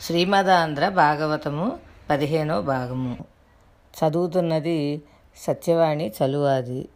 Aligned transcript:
శ్రీమదాంధ్ర 0.00 0.88
భాగవతము 0.88 1.78
పదిహేనో 2.10 2.62
భాగము. 2.62 3.16
చదువుతున్నది 3.96 5.02
సత్యవాణి 5.36 6.12
చలువాది. 6.22 6.88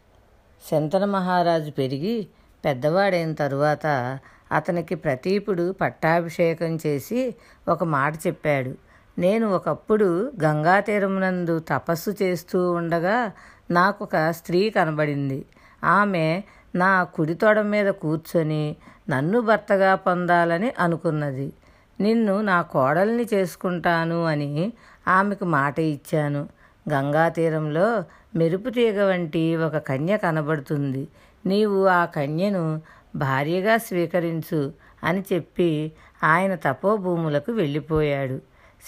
శంతన 0.70 1.04
మహారాజు 1.04 1.70
పెరిగి 1.70 2.26
పెద్దవాడైన 2.64 3.32
తరువాత 3.32 4.18
అతనికి 4.52 4.94
ప్రతీపుడు 4.94 5.74
పట్టాభిషేకం 5.80 6.78
చేసి 6.86 7.34
ఒక 7.68 7.84
మాట 7.84 8.14
చెప్పాడు. 8.26 8.74
నేను 9.20 9.48
ఒకప్పుడు 9.48 10.32
గంగా 10.42 10.80
తీరమునందు 10.80 11.58
తపస్సు 11.58 12.14
చేస్తూ 12.22 12.72
ఉండగా 12.72 13.32
నాకు 13.70 14.04
ఒక 14.04 14.30
స్త్రీ 14.30 14.70
కనబడింది. 14.70 15.46
ఆమె 15.84 16.42
నా 16.74 17.04
కుడి 17.04 17.34
తొడ 17.34 17.60
మీద 17.60 17.86
కూర్చొని 17.86 18.76
నన్ను 19.08 19.40
భర్తగా 19.40 19.94
పొందాలని 19.94 20.72
అనుకున్నది. 20.78 21.52
నిన్ను 22.00 22.40
నా 22.40 22.62
కోడల్ని 22.62 23.26
చేసుకుంటాను 23.34 24.24
అని 24.24 24.72
ఆమెకు 25.08 25.44
మాట 25.44 25.78
ఇచ్చాను. 25.78 26.48
గంగా 26.92 27.28
తీరంలో 27.28 28.04
మెరుపు 28.36 28.70
తీగ 28.70 29.04
వంటి 29.04 29.56
ఒక 29.56 29.76
కన్య 29.76 30.16
కనబడుతుంది. 30.16 31.08
నీవు 31.46 31.86
ఆ 31.86 32.04
కన్యను 32.04 32.82
భార్యగా 33.16 33.76
స్వీకరించు 33.76 34.72
అని 35.04 35.24
చెప్పి 35.32 35.92
ఆయన 36.24 36.54
తపోభూములకు 36.54 37.52
వెళ్ళిపోయాడు. 37.52 38.40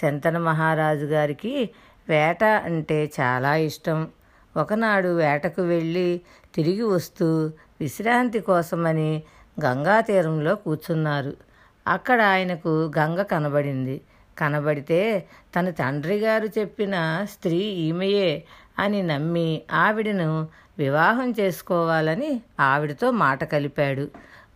శంతన 0.02 0.38
మహారాజు 0.38 1.04
గారికి 1.04 1.70
వేట 2.08 2.44
అంటే 2.44 3.10
చాలా 3.20 3.56
ఇష్టం. 3.56 4.08
ఒకనాడు 4.56 5.08
వేటకు 5.08 5.62
వెళ్ళి 5.62 6.20
తిరిగి 6.54 6.82
వస్తూ 6.82 7.50
విశ్రాంతి 7.80 8.40
కోసమని 8.40 9.22
గంగా 9.64 10.00
తీరంలో 10.00 10.54
కూర్చున్నారు. 10.54 11.51
అక్కడ 11.86 12.20
ఆయనకు 12.22 12.92
గంగ 12.98 13.22
కనబడింది. 13.22 14.00
కనబడితే 14.38 15.28
తన 15.56 15.70
తండ్రి 15.70 16.18
గారు 16.18 16.48
చెప్పిన 16.58 17.24
స్త్రీ 17.32 17.58
ఈమెయే 17.58 18.44
అని 18.78 19.02
నమ్మి 19.02 19.62
ఆవిడను 19.72 20.48
వివాహం 20.78 21.34
చేసుకోవాలని 21.40 22.40
ఆవిడతో 22.60 23.10
మాట 23.10 23.44
కలిపాడు. 23.44 24.10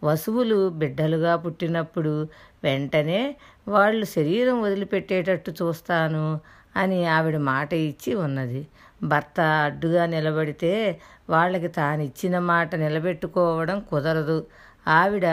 వసువులు 0.05 0.69
బిడ్డలుగా 0.69 1.37
పుట్టినప్పుడు 1.37 2.29
వెంటనే 2.65 3.35
వాళ్ళు 3.69 4.05
శరీరం 4.05 4.63
వదిలిపెట్టేటట్టు 4.63 5.51
చూస్తాను 5.63 6.41
అని 6.77 7.07
ఆవిడ 7.07 7.37
మాట 7.37 7.73
ఇచ్చి 7.73 8.15
ఉన్నది. 8.15 8.67
భర్త 9.03 9.41
అడ్డుగా 9.41 10.07
నిలబడితే 10.07 11.01
వాళ్ళకి 11.31 11.69
తానిచ్చిన 11.69 12.39
మాట 12.39 12.75
నిలబెట్టుకోవడం 12.75 13.81
కుదరదు. 13.91 14.47
ఆవిడ 14.89 15.27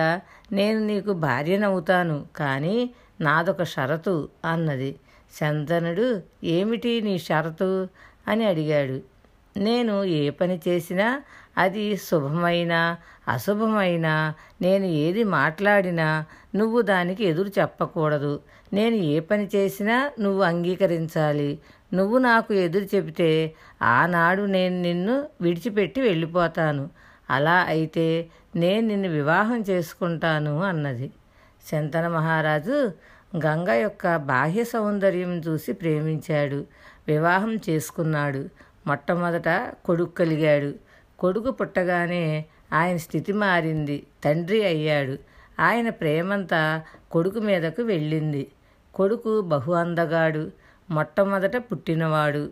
నేను 0.52 0.80
నీకు 0.80 1.14
భార్యనవుతాను 1.14 2.26
కానీ 2.36 2.90
నాదొక 3.22 3.64
షరతు 3.64 4.30
అన్నది. 4.46 4.96
శంతనుడు 5.40 6.22
ఏమిటి 6.44 7.02
నీ 7.02 7.18
షరతు? 7.18 7.88
అని 8.28 8.46
అడిగాడు. 8.46 9.02
నేను 9.60 10.04
ఏ 10.04 10.30
పని 10.30 10.60
చేసినా 10.68 11.22
అది 11.58 11.98
శుభమైనా 11.98 12.98
అశుభమైనా 13.28 14.34
నేను 14.62 14.86
ఏది 14.86 15.24
మాట్లాడినా 15.24 16.26
నువ్వు 16.56 16.82
దానికి 16.82 17.26
ఎదురు 17.26 17.48
చెప్పకూడదు. 17.48 18.40
నేను 18.74 18.96
ఏ 18.96 19.20
పని 19.20 19.50
చేసినా 19.56 20.12
నువ్వు 20.20 20.44
అంగీకరించాలి. 20.44 21.60
నువ్వు 21.94 22.18
నాకు 22.18 22.54
ఎదురు 22.54 22.96
చెబితే 22.96 23.54
ఆనాడు 23.82 24.44
నేను 24.44 24.82
నిన్ను 24.82 25.26
విడిచిపెట్టి 25.42 26.02
వెళ్ళిపోతాను. 26.02 26.90
అలా 27.30 27.64
అయితే 27.68 28.28
నేను 28.56 28.88
నిన్ను 28.88 29.10
వివాహం 29.10 29.62
చేసుకుంటాను 29.62 30.64
అన్నది. 30.64 31.12
శంతన 31.72 32.08
మహారాజు 32.08 32.92
గంగ 33.46 33.70
యొక్క 33.70 34.18
బాహ్య 34.18 34.64
సౌందర్యం 34.64 35.40
చూసి 35.40 35.74
ప్రేమించాడు. 35.74 36.66
వివాహం 37.08 37.56
చేసుకున్నాడు. 37.56 38.50
మొట్టమొదట 38.88 39.50
కొడుకు 39.86 40.12
కలిగాడు. 40.12 40.74
కొడుకు 41.20 41.52
పుట్టగానే 41.52 42.46
ఆయన 42.74 42.98
స్థితి 42.98 43.34
మారింది. 43.34 44.04
తండ్రి 44.26 44.66
అయ్యాడు. 44.66 45.18
ఆయన 45.60 45.90
ప్రేమంతా 45.90 46.82
కొడుకు 47.12 47.40
మీదకు 47.40 47.82
వెళ్ళింది. 47.82 48.48
కొడుకు 48.96 49.42
బహు 49.42 49.74
అందగాడు. 49.74 50.52
మొట్టమొదట 50.90 51.58
పుట్టినవాడు. 51.58 52.52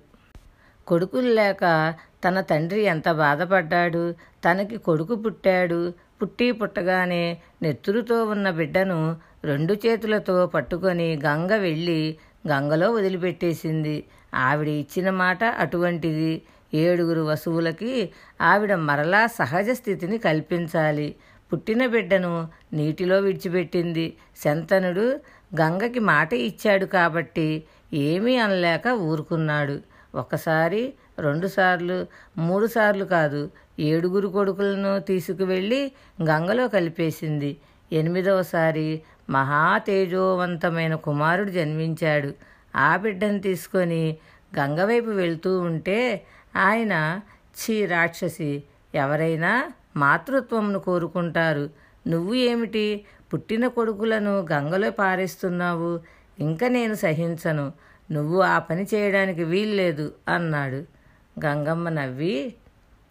కొడుకులు 0.87 1.33
లేక 1.33 1.93
తన 2.23 2.41
తండ్రి 2.51 2.81
ఎంత 2.93 3.09
బాధపడ్డాడు 3.23 4.03
తనకి 4.45 4.77
కొడుకు 4.87 5.15
పుట్టాడు 5.23 5.81
పుట్టి 6.19 6.47
పుట్టగానే 6.51 7.23
నెత్తురుతో 7.63 8.17
ఉన్న 8.33 8.47
బిడ్డను 8.59 8.99
రెండు 9.49 9.73
చేతులతో 9.83 10.35
పట్టుకొని 10.55 11.07
గంగ 11.25 11.51
వెళ్ళి 11.67 12.01
గంగలో 12.51 12.87
వదిలిపెట్టేసింది. 12.95 13.95
ఆవిడ 14.45 14.69
ఇచ్చిన 14.83 15.09
మాట 15.23 15.43
అటువంటిది. 15.63 16.31
ఏడుగురు 16.73 17.23
వసువులకి 17.29 17.93
ఆవిడ 18.51 18.73
మరలా 18.89 19.21
సహజ 19.39 19.69
స్థితిని 19.79 20.17
కల్పించాలి. 20.27 21.07
పుట్టిన 21.51 21.81
బిడ్డను 21.93 22.33
నీటిలో 22.73 23.17
విడిచిపెట్టింది. 23.25 24.05
శంతనుడు 24.43 25.05
గంగకి 25.61 26.01
మాట 26.11 26.31
ఇచ్చాడు 26.49 26.85
కాబట్టి 26.97 27.47
ఏమీ 28.07 28.33
అనలేక 28.45 28.87
ఊరుకున్నాడు. 29.09 29.77
ఒకసారి 30.15 30.83
రెండుసార్లు 31.21 32.05
మూడు 32.37 32.67
సార్లు 32.67 33.05
కాదు. 33.05 33.51
ఏడుగురు 33.79 34.27
కొడుకులను 34.27 34.99
తీసుకువెళ్ళి 34.99 35.91
గంగలో 36.23 36.67
కలిపేసింది. 36.67 37.57
ఎనిమిదవసారి 37.93 39.01
మహా 39.29 39.77
తేజోవంతమైన 39.77 40.95
కుమారుడు 40.95 41.49
జన్మించాడు. 41.49 42.33
ఆ 42.75 42.97
బిడ్డను 42.97 43.39
తీసుకొని 43.39 44.17
గంగవైపు 44.59 45.09
వెళ్తూ 45.09 45.59
ఉంటే 45.59 46.25
ఆయన 46.55 47.19
ఛీ 47.59 47.85
రాక్షసి 47.85 48.63
ఎవరైనా 48.95 49.71
మాతృత్వంను 49.97 50.79
కోరుకుంటారు. 50.79 51.69
నువ్వు 52.07 52.33
ఏమిటి? 52.33 53.05
పుట్టిన 53.33 53.67
కొడుకులను 53.67 54.47
గంగలో 54.51 54.91
పారేస్తున్నావు. 54.91 55.99
ఇంకా 56.39 56.67
నేను 56.67 56.93
సహించను. 56.93 57.71
నువ్వు 58.11 58.41
ఆ 58.41 58.59
పని 58.59 58.87
చేయడానికి 58.93 59.43
వీల్లేదు 59.43 60.11
అన్నాడు. 60.27 60.83
గంగమ్మ 61.45 61.89
నవ్వి 61.89 62.53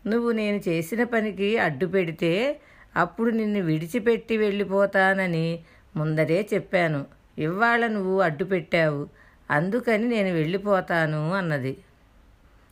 నువ్వు 0.07 0.33
నేను 0.33 0.61
చేసిన 0.69 1.05
పనికి 1.05 1.59
అడ్డు 1.59 1.87
పెడితే 1.87 2.61
అప్పుడు 2.97 3.31
నిన్ను 3.31 3.61
విడిచిపెట్టి 3.61 4.37
వెళ్ళిపోతానని 4.37 5.61
ముందరే 5.97 6.49
చెప్పాను. 6.55 7.07
ఇవాళ 7.39 7.87
నువ్వు 7.87 8.21
అడ్డు 8.21 8.45
పెట్టావు. 8.45 9.09
అందుకని 9.51 10.09
నేను 10.09 10.35
వెళ్ళిపోతాను 10.35 11.33
అన్నది. 11.33 11.79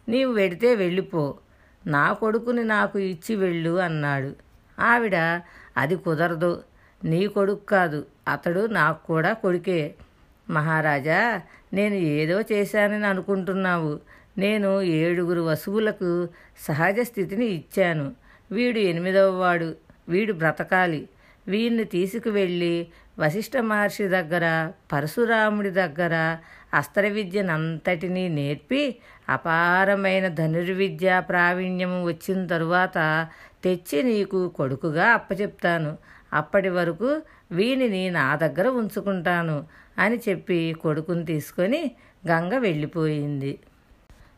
నీవు 0.08 0.32
వెడితే 0.32 0.74
వెళ్ళిపో. 0.74 1.38
నా 1.86 2.12
కొడుకుని 2.12 2.64
నాకు 2.64 2.98
ఇచ్చి 2.98 3.36
వెళ్ళు 3.36 3.80
అన్నాడు. 3.80 4.36
ఆవిడ 4.80 5.16
అది 5.76 5.96
కుదరదు. 5.96 6.62
నీ 7.04 7.26
కొడుకు 7.26 7.64
కాదు. 7.64 8.06
అతడు 8.28 8.66
నాకు 8.66 9.06
కూడా 9.06 9.32
కొడుకే. 9.32 9.94
మహారాజా 10.50 11.40
నేను 11.72 11.94
ఏదో 11.94 12.40
చేశానని 12.40 13.06
అనుకుంటున్నావు. 13.06 14.00
నేను 14.38 14.70
ఏడుగురు 14.82 15.42
వసువులకు 15.42 16.10
సహజ 16.58 17.00
స్థితిని 17.00 17.46
ఇచ్చాను. 17.46 18.06
వీడు 18.50 18.78
ఎనిమిదవ 18.78 19.30
వాడు. 19.36 19.68
వీడు 20.08 20.32
బ్రతకాలి. 20.32 21.00
వీడిని 21.48 21.84
తీసుకువెళ్ళి 21.84 22.74
వశిష్ఠ 23.18 23.56
మహర్షి 23.62 24.08
దగ్గర 24.08 24.44
పరశురాముడి 24.92 25.70
దగ్గర 25.70 26.14
అస్త్రవిద్యనంతటినీ 26.74 28.28
నేర్పి 28.28 28.82
అపారమైన 29.28 30.28
ధనుర్విద్య 30.28 31.22
ప్రావీణ్యము 31.28 32.06
వచ్చిన 32.06 32.46
తరువాత 32.46 32.98
తెచ్చి 33.64 34.02
నీకు 34.02 34.48
కొడుకుగా 34.48 35.06
అప్పచెప్తాను. 35.12 35.92
అప్పటి 36.32 36.68
వరకు 36.68 37.10
వీనిని 37.52 38.10
నా 38.10 38.36
దగ్గర 38.36 38.68
ఉంచుకుంటాను 38.80 39.56
అని 39.98 40.20
చెప్పి 40.28 40.58
కొడుకుని 40.82 41.24
తీసుకొని 41.24 41.80
గంగ 42.26 42.54
వెళ్ళిపోయింది. 42.58 43.52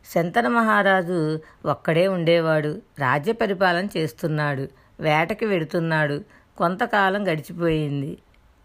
శంతన 0.04 0.48
మహారాజు 0.48 1.40
ఒక్కడే 1.66 2.08
ఉండేవాడు. 2.08 2.70
రాజ్య 2.98 3.32
పరిపాలన 3.32 3.86
చేస్తున్నాడు. 3.96 4.64
వేటకి 5.00 5.44
వెడుతున్నాడు. 5.44 6.16
కొంతకాలం 6.58 7.28
గడిచిపోయింది. 7.28 8.18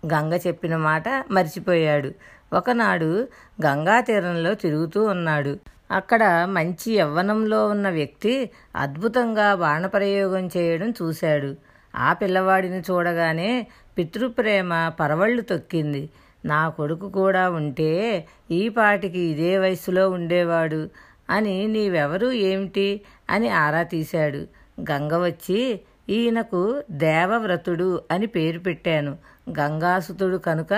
గంగ 0.03 0.33
చెప్పిన 0.47 0.77
మాట 0.77 1.03
మర్చిపోయాడు. 1.31 2.09
ఒకనాడు 2.53 3.27
గంగా 3.65 4.01
తీరంలో 4.01 4.53
తిరుగుతూ 4.53 5.03
ఉన్నాడు. 5.05 5.59
అక్కడ 5.91 6.23
మంచి 6.49 6.93
యవ్వనంలో 6.93 7.67
ఉన్న 7.67 7.89
వ్యక్తి 7.89 8.49
అద్భుతంగా 8.75 9.55
బాణప్రయోగం 9.55 10.49
చేయడం 10.57 10.93
చూశాడు. 11.01 11.55
ఆ 11.95 12.13
పిల్లవాడిని 12.13 12.79
చూడగానే 12.79 13.67
పితృప్రేమ 13.97 14.91
పరవళ్ళు 14.99 15.41
తొక్కింది. 15.41 16.09
నా 16.45 16.69
కొడుకు 16.69 17.09
కూడా 17.09 17.49
ఉంటే 17.49 17.91
ఈ 18.51 18.69
పాటికి 18.69 19.19
ఇదే 19.19 19.57
వయసులో 19.57 20.09
ఉండేవాడు. 20.09 20.81
అని 21.29 21.67
నీవెవరు 21.67 22.31
ఏమిటి 22.31 23.01
అని 23.29 23.49
ఆరా 23.49 23.83
తీశాడు. 23.83 24.47
గంగ 24.81 25.13
వచ్చి 25.13 25.79
ఈయనకు 26.09 26.83
దేవవ్రతుడు 26.91 28.01
అని 28.11 28.25
పేరు 28.25 28.59
పెట్టాను. 28.59 29.17
గంగాసుతుడు 29.49 30.37
కనుక 30.37 30.73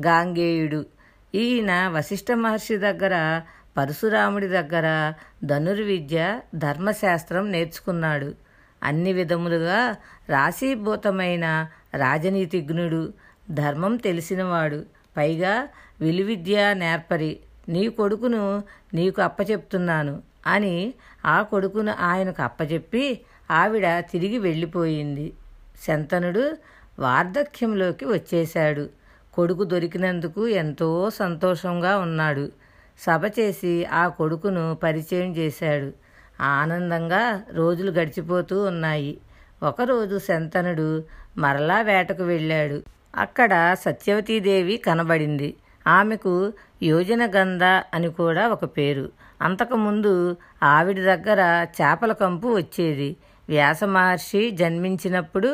గాంగేయుడు. 0.00 0.86
ఈయన 1.34 1.88
వశిష్ఠ 1.88 2.32
మహర్షి 2.32 2.76
దగ్గర 2.76 3.42
పరశురాముడి 3.76 4.48
దగ్గర 4.48 5.12
ధనుర్విద్య 5.44 6.40
ధర్మశాస్త్రం 6.54 7.52
నేర్చుకున్నాడు. 7.52 8.34
అన్ని 8.82 9.12
విధములుగా 9.12 9.96
రాశీభూతమైన 10.28 11.68
రాజనీతిజ్ఞుడు. 11.94 13.12
ధర్మం 13.50 13.96
తెలిసినవాడు. 13.96 14.84
పైగా 15.16 15.68
విలువిద్య 16.00 16.74
నేర్పరి. 16.74 17.38
నీ 17.68 17.88
కొడుకును 17.88 18.62
నీకు 18.94 19.22
అప్పచెప్తున్నాను 19.22 20.22
అని 20.46 20.94
ఆ 21.24 21.42
కొడుకును 21.42 21.94
ఆయనకు 22.00 22.42
అప్పచెప్పి 22.42 23.20
ఆవిడ 23.50 23.98
తిరిగి 23.98 24.38
వెళ్ళిపోయింది. 24.38 25.32
శంతనుడు 25.86 26.56
వార్ధక్యంలోకి 26.98 28.04
వచ్చేశాడు. 28.04 28.88
కొడుకు 29.34 29.64
దొరికినందుకు 29.64 30.48
ఎంతో 30.48 31.10
సంతోషంగా 31.10 31.98
ఉన్నాడు. 31.98 32.52
సభ 32.98 33.26
చేసి 33.26 33.84
ఆ 33.84 34.08
కొడుకును 34.08 34.78
పరిచయం 34.82 35.36
చేశాడు. 35.36 35.92
ఆనందంగా 36.42 37.42
రోజులు 37.52 37.90
గడిచిపోతూ 37.90 38.62
ఉన్నాయి. 38.62 39.18
ఒకరోజు 39.62 40.18
శంతనుడు 40.18 41.04
మరలా 41.38 41.82
వేటకు 41.82 42.22
వెళ్ళాడు. 42.22 42.82
అక్కడ 43.16 43.76
సత్యవతీదేవి 43.80 44.76
కనబడింది. 44.76 45.54
ఆమెకు 45.88 46.32
యోజన 46.82 47.22
గంధ 47.36 47.64
అని 47.94 48.08
కూడా 48.10 48.48
ఒక 48.48 48.64
పేరు. 48.64 49.06
అంతకుముందు 49.42 50.12
ఆవిడ 50.62 51.00
దగ్గర 51.00 51.40
చేపల 51.78 52.12
కంపు 52.12 52.48
వచ్చేది. 52.56 53.10
వ్యాస 53.48 53.84
మహర్షి 53.84 54.50
జన్మించినప్పుడు 54.50 55.50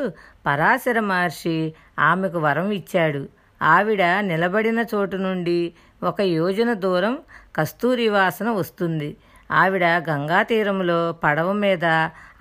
పరాశర 0.47 1.01
మహర్షి 1.01 1.57
ఆమెకు 1.99 2.39
వరం 2.39 2.71
ఇచ్చాడు. 2.71 3.23
ఆవిడ 3.63 4.03
నిలబడిన 4.03 4.81
చోటు 4.95 5.17
నుండి 5.17 5.61
ఒక 6.03 6.21
యోజన 6.21 6.73
దూరం 6.85 7.15
కస్తూరి 7.57 8.09
వాసన 8.09 8.49
వస్తుంది. 8.51 9.11
ఆవిడ 9.51 9.85
గంగా 10.11 10.43
తీరంలో 10.43 10.99
పడవ 11.25 11.49
మీద 11.65 11.87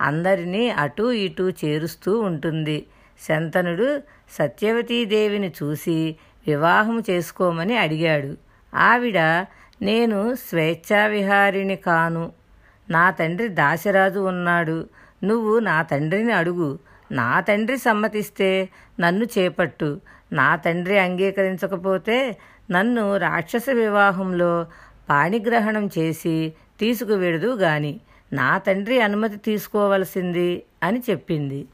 అందరినీ 0.00 0.64
అటూ 0.82 1.06
ఇటూ 1.26 1.44
చేరుస్తూ 1.62 2.12
ఉంటుంది. 2.20 2.78
శంతనుడు 3.20 3.88
సత్యవతీదేవిని 4.38 5.50
చూసి 5.62 5.98
వివాహం 6.46 7.02
చేసుకోమని 7.10 7.76
అడిగాడు. 7.76 8.36
ఆవిడ 8.76 9.18
నేను 9.82 10.34
స్వేచ్ఛావిహారిని 10.34 11.76
కాను. 11.76 12.32
నా 12.90 13.10
తండ్రి 13.10 13.48
దాశరాజు 13.48 14.20
ఉన్నాడు. 14.20 14.88
నువ్వు 15.24 15.58
నా 15.58 15.82
తండ్రిని 15.82 16.32
అడుగు. 16.32 16.78
నా 17.12 17.40
తండ్రి 17.40 17.78
సమ్మతిస్తే 17.78 18.68
నన్ను 19.00 19.24
చేపట్టు. 19.38 20.00
నా 20.32 20.56
తండ్రి 20.56 20.98
అంగీకరించకపోతే 20.98 22.36
నన్ను 22.70 23.16
రాక్షస 23.16 23.64
వివాహంలో 23.72 24.66
పాణిగ్రహణం 25.10 25.90
చేసి 25.98 26.52
తీసుకువెడదు 26.80 27.54
గాని. 27.54 28.00
నా 28.32 28.58
తండ్రి 28.58 29.00
అనుమతి 29.00 29.36
తీసుకోవలసింది 29.36 30.62
అని 30.82 31.02
చెప్పింది. 31.10 31.66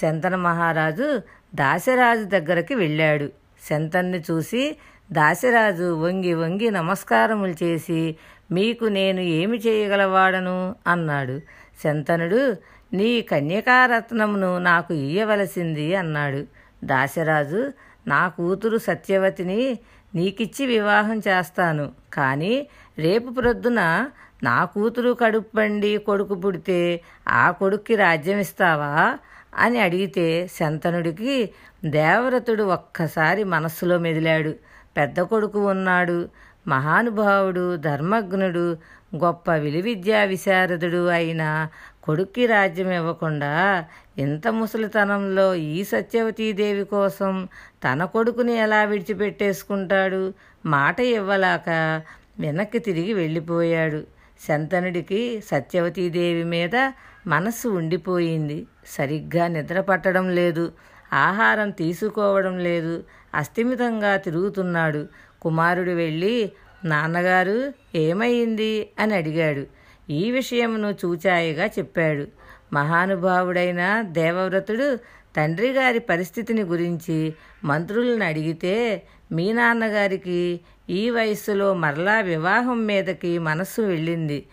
శంతన 0.00 0.36
మహారాజు 0.36 1.20
దాశరాజు 1.54 2.24
దగ్గరికి 2.24 2.74
వెళ్ళాడు. 2.74 3.47
శంతన్ని 3.70 4.20
చూసి 4.30 4.76
దాశరాజు 5.12 5.94
వంగి 5.94 6.34
వంగి 6.34 6.70
నమస్కారములు 6.70 7.64
చేసి 7.64 8.16
మీకు 8.52 8.84
నేను 8.84 9.20
ఏమి 9.20 9.58
చేయగలవాడను? 9.58 10.74
అన్నాడు. 10.86 11.40
శంతనుడు 11.84 12.56
నీ 12.92 13.22
కన్యకారత్నమును 13.22 14.58
నాకు 14.58 14.94
ఇయ్యవలసింది 14.94 15.94
అన్నాడు. 15.94 16.46
దాశరాజు 16.84 17.72
నా 18.06 18.28
కూతురు 18.28 18.78
సత్యవతిని 18.78 19.78
నీకిచ్చి 20.14 20.66
వివాహం 20.66 21.18
చేస్తాను. 21.28 21.92
కానీ 22.12 22.66
రేపు 22.98 23.32
ప్రొద్దున 23.32 24.10
నా 24.42 24.64
కూతురు 24.64 25.12
కడుపు 25.12 25.56
పండి 25.56 25.96
కొడుకు 25.98 26.34
పుడితే 26.34 27.00
ఆ 27.28 27.50
కొడుక్కి 27.50 27.94
రాజ్యం 27.96 28.38
ఇస్తావా 28.38 29.18
అని 29.54 29.80
అడిగితే 29.80 30.46
శంతనుడికి 30.46 31.50
దేవరతుడు 31.84 32.62
ఒక్కసారి 32.62 33.44
మనస్సులో 33.44 33.98
మెదిలాడు. 33.98 34.54
పెద్ద 34.96 35.20
కొడుకు 35.20 35.68
ఉన్నాడు. 35.70 36.28
మహానుభావుడు 36.68 37.76
ధర్మజ్ఞుడు 37.76 38.76
గొప్ప 39.16 39.50
విలువిద్యా 39.50 40.22
విశారదుడు 40.24 41.06
అయిన 41.06 41.68
కొడుక్కి 42.02 42.46
రాజ్యం 42.46 42.90
ఇవ్వకుండా 42.90 43.84
ఇంత 44.18 44.48
ముసలితనంలో 44.48 45.54
ఈ 45.54 45.84
సత్యవతీదేవి 45.84 46.84
కోసం 46.84 47.48
తన 47.84 48.04
కొడుకుని 48.04 48.52
ఎలా 48.52 48.84
విడిచిపెట్టేసుకుంటాడు? 48.84 50.32
మాట 50.66 51.00
ఇవ్వలాక 51.00 52.02
వెనక్కి 52.40 52.78
తిరిగి 52.78 53.12
వెళ్ళిపోయాడు. 53.12 54.17
శంతనుడికి 54.46 55.40
సత్యవతీదేవి 55.40 56.44
మీద 56.44 56.92
మనస్సు 57.26 57.68
ఉండిపోయింది. 57.68 58.66
సరిగ్గా 58.86 59.46
నిద్ర 59.48 59.80
పట్టడం 59.80 60.34
లేదు. 60.34 60.72
ఆహారం 61.12 61.70
తీసుకోవడం 61.70 62.58
లేదు. 62.58 63.04
అస్థిమితంగా 63.34 64.16
తిరుగుతున్నాడు. 64.16 65.06
కుమారుడు 65.42 65.90
వెళ్ళి 65.90 66.52
నాన్నగారు 66.84 67.72
ఏమైంది? 67.94 68.88
అని 68.98 69.14
అడిగాడు. 69.14 69.66
ఈ 70.10 70.30
విషయమును 70.30 70.94
చూచాయిగా 71.04 71.66
చెప్పాడు. 71.66 72.26
మహానుభావుడైన 72.72 74.02
దేవవ్రతుడు 74.02 74.98
తండ్రి 75.36 75.72
గారి 75.72 75.98
పరిస్థితిని 75.98 76.62
గురించి 76.62 77.34
మంత్రులను 77.64 78.24
అడిగితే 78.24 79.02
మీ 79.32 79.52
నాన్నగారికి 79.52 80.60
ఈ 80.90 81.10
వయస్సులో 81.10 81.74
మరలా 81.74 82.20
వివాహం 82.20 82.86
మీదకి 82.86 83.38
మనస్సు 83.38 83.82
వెళ్ళింది. 83.82 84.46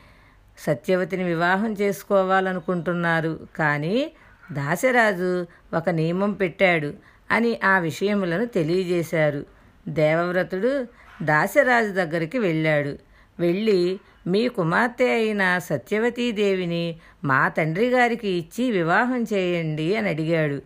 సత్యవతిని 0.57 1.23
వివాహం 1.23 1.73
చేసుకోవాలనుకుంటున్నారు. 1.73 3.39
కానీ 3.55 4.11
దాశరాజు 4.51 5.45
ఒక 5.73 5.89
నియమం 5.89 6.33
పెట్టాడు 6.33 6.93
అని 7.31 7.59
ఆ 7.63 7.79
విషయములను 7.79 8.45
తెలియజేశారు. 8.45 9.45
దేవవ్రతుడు 9.87 10.87
దాశరాజు 11.21 11.91
దగ్గరికి 11.91 12.37
వెళ్ళాడు. 12.37 12.97
వెళ్ళి 13.39 13.99
మీ 14.27 14.47
కుమార్తె 14.47 15.09
అయిన 15.09 15.57
సత్యవతీదేవిని 15.57 16.95
మా 17.23 17.47
తండ్రి 17.47 17.89
గారికి 17.89 18.27
ఇచ్చి 18.27 18.71
వివాహం 18.71 19.25
చేయండి 19.33 19.95
అని 19.95 20.09
అడిగాడు. 20.09 20.61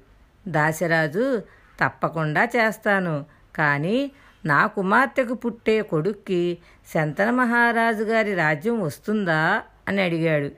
దాశరాజు 0.48 1.42
తప్పకుండా 1.84 2.46
చేస్తాను. 2.46 3.26
కానీ 3.56 4.12
నా 4.46 4.68
కుమార్తెకు 4.68 5.34
పుట్టే 5.34 5.82
కొడుక్కి 5.82 6.58
శంతన 6.94 7.30
మహారాజు 7.30 8.04
గారి 8.04 8.36
రాజ్యం 8.36 8.82
వస్తుందా 8.82 9.62
అని 9.88 10.02
అడిగాడు. 10.02 10.52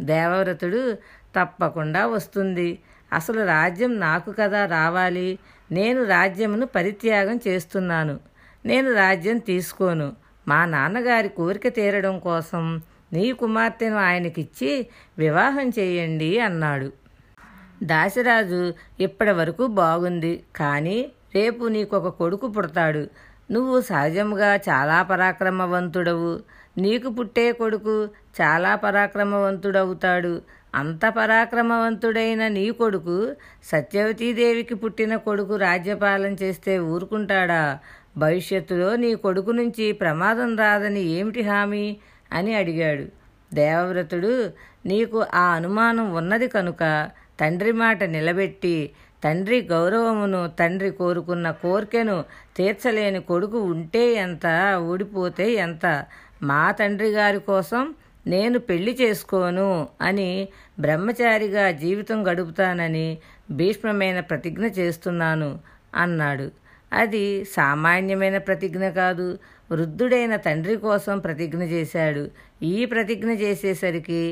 దేవవ్రతుడు 0.00 0.96
తప్పకుండా 1.40 2.06
వస్తుంది. 2.06 2.78
అసలు 3.12 3.46
రాజ్యం 3.46 4.00
నాకు 4.00 4.32
కదా 4.32 4.66
రావాలి. 4.66 5.38
నేను 5.72 6.04
రాజ్యమును 6.04 6.66
పరిత్యాగం 6.66 7.40
చేస్తున్నాను. 7.48 8.20
నేను 8.66 8.94
రాజ్యం 8.94 9.38
తీసుకోను. 9.38 10.12
మా 10.48 10.64
నాన్నగారి 10.64 11.28
కోరిక 11.28 11.68
తీరడం 11.68 12.18
కోసం 12.18 12.82
నీ 13.12 13.32
కుమార్తెను 13.32 13.96
ఆయనకిచ్చి 13.96 14.86
వివాహం 15.18 15.68
చేయండి 15.68 16.38
అన్నాడు. 16.38 16.92
దాసిరాజు 17.82 18.74
ఇప్పటి 19.00 19.30
వరకు 19.30 19.66
బాగుంది. 19.66 20.44
కానీ 20.56 21.12
రేపు 21.34 21.64
నీకొక 21.64 22.08
కొడుకు 22.08 22.48
పుడతాడు. 22.48 23.06
నువ్వు 23.50 23.80
సహజముగా 23.80 24.54
చాలా 24.56 25.02
పరాక్రమవంతుడవు. 25.02 26.40
నీకు 26.78 27.08
పుట్టే 27.08 27.52
కొడుకు 27.52 28.04
చాలా 28.40 28.74
పరాక్రమవంతుడవుతాడు. 28.74 30.42
అంత 30.74 31.00
పరాక్రమవంతుడైన 31.06 32.48
నీ 32.48 32.70
కొడుకు 32.70 33.34
సత్యవతీదేవికి 33.64 34.74
పుట్టిన 34.74 35.16
కొడుకు 35.16 35.56
రాజ్యపాలన 35.56 36.32
చేస్తే 36.32 36.78
ఊరుకుంటాడా? 36.78 37.78
భవిష్యత్తులో 38.16 38.96
నీ 38.96 39.14
కొడుకు 39.14 39.50
నుంచి 39.50 39.92
ప్రమాదం 39.92 40.56
రాదని 40.56 41.00
ఏమిటి 41.00 41.42
హామీ? 41.42 41.96
అని 42.32 42.54
అడిగాడు. 42.54 43.04
దేవవ్రతుడు 43.54 44.50
నీకు 44.86 45.24
ఆ 45.34 45.40
అనుమానం 45.40 46.14
ఉన్నది 46.14 46.48
కనుక 46.48 47.10
తండ్రి 47.40 47.72
మాట 47.72 48.04
నిలబెట్టి 48.04 48.90
తండ్రి 49.24 49.62
గౌరవమును 49.62 50.50
తండ్రి 50.58 50.90
కోరుకున్న 50.90 51.50
కోరికను 51.50 52.24
తీర్చలేని 52.56 53.20
కొడుకు 53.20 53.58
ఉంటే 53.58 54.14
ఎంత 54.14 54.46
ఊడిపోతే 54.80 55.52
ఎంత? 55.66 56.04
మా 56.42 56.70
తండ్రి 56.70 57.10
గారి 57.10 57.40
కోసం 57.40 57.94
నేను 58.26 58.58
పెళ్ళి 58.58 58.92
చేసుకోను 59.00 59.88
అని 60.00 60.48
బ్రహ్మచారిగా 60.80 61.70
జీవితం 61.70 62.18
గడుపుతానని 62.28 63.18
భీష్మమైన 63.50 64.20
ప్రతిజ్ఞ 64.20 64.66
చేస్తున్నాను 64.66 65.58
అన్నాడు. 65.94 66.46
అది 66.92 67.24
సామాన్యమైన 67.44 68.38
ప్రతిజ్ఞ 68.38 68.88
కాదు 68.88 69.38
వృద్ధుడైన 69.70 70.36
తండ్రి 70.36 70.76
కోసం 70.76 71.18
ప్రతిజ్ఞ 71.18 71.62
చేశాడు. 71.62 72.30
ఈ 72.62 72.84
ప్రతిజ్ఞ 72.84 73.30
చేసేసరికి 73.30 74.22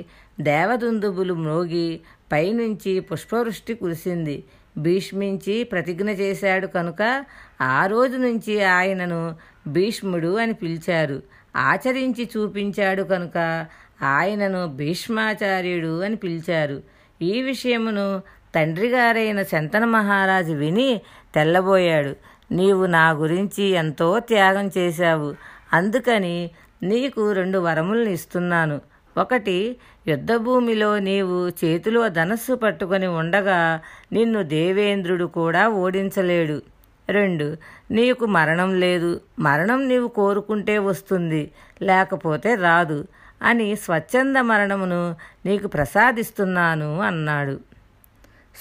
దేవదుందుబులు 0.41 1.35
మ్రోగి 1.35 1.89
పైనుంచి 2.33 3.01
పుష్పవృష్టి 3.01 3.75
కురిసింది. 3.75 4.45
భీష్మించి 4.79 5.65
ప్రతిజ్ఞ 5.65 6.11
చేశాడు 6.11 6.67
కనుక 6.67 7.25
ఆ 7.61 7.87
రోజు 7.87 8.17
నుంచి 8.17 8.65
ఆయనను 8.65 9.37
భీష్ముడు 9.67 10.37
అని 10.37 10.53
పిలిచారు. 10.53 11.23
ఆచరించి 11.57 12.31
చూపించాడు 12.37 13.03
కనుక 13.03 13.67
ఆయనను 14.03 14.67
భీష్మాచార్యుడు 14.67 16.01
అని 16.01 16.17
పిలిచారు. 16.17 16.83
ఈ 17.23 17.43
విషయమును 17.43 18.23
తండ్రిగారైన 18.55 19.43
శంతన 19.43 19.85
మహారాజు 19.85 20.53
విని 20.53 21.01
తెల్లబోయాడు. 21.35 22.17
నీవు 22.55 22.87
నా 22.87 23.11
గురించి 23.11 23.63
ఎంతో 23.65 24.19
త్యాగం 24.19 24.71
చేశావు. 24.79 25.35
అందుకని 25.73 26.51
నీకు 26.83 27.33
రెండు 27.33 27.59
వరములను 27.59 28.09
ఇస్తున్నాను. 28.09 28.81
ఒకటి 29.19 29.77
యుద్ధభూమిలో 30.09 30.99
నీవు 30.99 31.49
చేతిలో 31.49 32.09
ధనస్సు 32.09 32.55
పట్టుకొని 32.55 33.07
ఉండగా 33.07 33.81
నిన్ను 34.13 34.43
దేవేంద్రుడు 34.43 35.25
కూడా 35.25 35.69
ఓడించలేడు. 35.69 36.63
రెండు 37.09 37.57
నీకు 37.91 38.27
మరణం 38.27 38.81
లేదు. 38.81 39.21
మరణం 39.39 39.89
నీవు 39.89 40.09
కోరుకుంటే 40.09 40.79
వస్తుంది 40.79 41.51
లేకపోతే 41.83 42.55
రాదు 42.55 43.05
అని 43.43 43.77
స్వచ్ఛంద 43.77 44.37
మరణమును 44.37 45.17
నీకు 45.47 45.67
ప్రసాదిస్తున్నాను 45.67 47.01
అన్నాడు. 47.01 47.61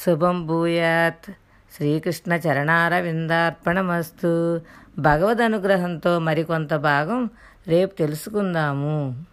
శుభం 0.06 0.48
భూయాత్. 0.48 1.32
శ్రీకృష్ణ 1.76 2.34
చరణారవిందార్పణమస్తు. 2.34 4.62
భగవద్ 5.00 5.42
అనుగ్రహంతో 5.42 6.20
మరికొంత 6.20 6.74
భాగం 6.74 7.30
రేపు 7.68 7.96
తెలుసుకుందాము. 7.96 9.29